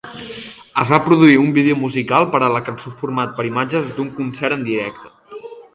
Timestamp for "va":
0.93-0.99